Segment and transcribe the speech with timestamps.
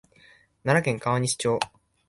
[0.63, 1.59] 奈良県川西町